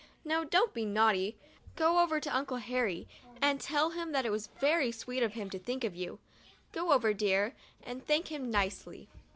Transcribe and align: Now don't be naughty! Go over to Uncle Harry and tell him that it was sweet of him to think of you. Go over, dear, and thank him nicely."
Now 0.25 0.43
don't 0.43 0.73
be 0.73 0.83
naughty! 0.83 1.35
Go 1.75 1.99
over 1.99 2.19
to 2.19 2.35
Uncle 2.35 2.57
Harry 2.57 3.07
and 3.39 3.61
tell 3.61 3.91
him 3.91 4.13
that 4.13 4.25
it 4.25 4.31
was 4.31 4.49
sweet 4.95 5.21
of 5.21 5.33
him 5.33 5.51
to 5.51 5.59
think 5.59 5.83
of 5.83 5.95
you. 5.95 6.17
Go 6.71 6.91
over, 6.91 7.13
dear, 7.13 7.53
and 7.83 8.03
thank 8.03 8.29
him 8.31 8.49
nicely." 8.49 9.07